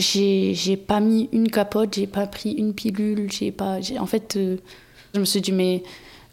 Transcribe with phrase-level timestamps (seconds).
[0.00, 3.78] j'ai pas mis une capote, j'ai pas pris une pilule, j'ai pas.
[3.98, 4.56] En fait, euh,
[5.14, 5.82] je me suis dit, mais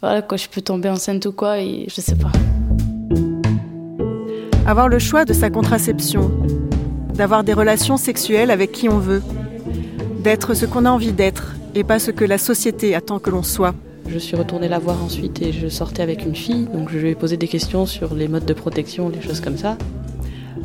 [0.02, 2.32] voilà, quoi, je peux tomber enceinte ou quoi, et je sais pas.
[4.66, 6.32] Avoir le choix de sa contraception,
[7.14, 9.24] d'avoir des relations sexuelles avec qui on veut,
[10.20, 13.44] d'être ce qu'on a envie d'être et pas ce que la société attend que l'on
[13.44, 13.74] soit.
[14.08, 17.10] Je suis retournée la voir ensuite et je sortais avec une fille, donc je lui
[17.10, 19.78] ai posé des questions sur les modes de protection, les choses comme ça.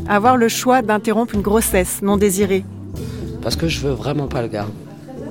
[0.09, 2.65] Avoir le choix d'interrompre une grossesse non désirée.
[3.43, 4.73] Parce que je veux vraiment pas le garder.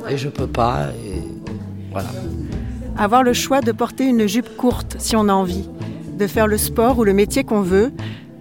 [0.09, 1.21] Et je peux pas, et
[1.91, 2.09] voilà.
[2.97, 5.69] Avoir le choix de porter une jupe courte si on a envie,
[6.17, 7.91] de faire le sport ou le métier qu'on veut,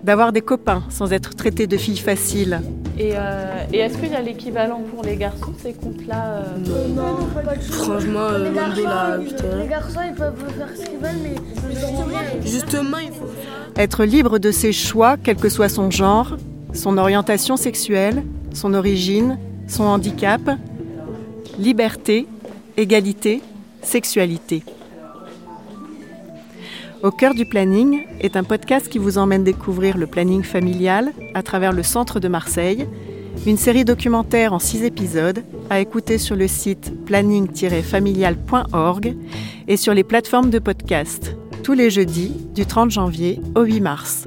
[0.03, 2.61] d'avoir des copains sans être traité de fille facile.
[2.99, 6.89] Et, euh, et est-ce qu'il y a l'équivalent pour les garçons, ces comptes-là euh euh,
[6.89, 7.73] Non, pas du tout.
[7.73, 11.35] Franchement, les, garçons, là, les garçons, ils peuvent faire ce qu'ils veulent, mais
[11.71, 13.27] justement, justement, il faut...
[13.77, 16.37] Être libre de ses choix, quel que soit son genre,
[16.75, 19.39] son orientation sexuelle, son origine,
[19.71, 20.43] son handicap,
[21.59, 22.27] liberté,
[22.77, 23.41] égalité,
[23.83, 24.63] sexualité.
[27.03, 31.43] Au cœur du planning est un podcast qui vous emmène découvrir le planning familial à
[31.43, 32.87] travers le centre de Marseille,
[33.47, 39.17] une série documentaire en six épisodes à écouter sur le site planning-familial.org
[39.67, 44.27] et sur les plateformes de podcast tous les jeudis du 30 janvier au 8 mars.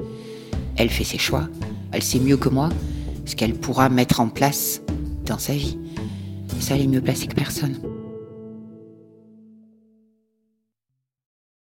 [0.78, 1.50] Elle fait ses choix,
[1.92, 2.70] elle sait mieux que moi
[3.26, 4.83] ce qu'elle pourra mettre en place
[5.26, 5.78] dans sa vie.
[6.60, 7.76] Ça, elle est mieux placée que personne.